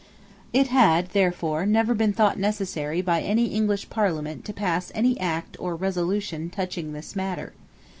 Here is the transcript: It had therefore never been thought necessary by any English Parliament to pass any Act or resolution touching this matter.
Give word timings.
It 0.51 0.69
had 0.69 1.09
therefore 1.09 1.67
never 1.67 1.93
been 1.93 2.11
thought 2.11 2.39
necessary 2.39 3.03
by 3.03 3.21
any 3.21 3.49
English 3.53 3.87
Parliament 3.91 4.43
to 4.45 4.51
pass 4.51 4.91
any 4.95 5.19
Act 5.19 5.55
or 5.59 5.75
resolution 5.75 6.49
touching 6.49 6.93
this 6.93 7.15
matter. 7.15 7.53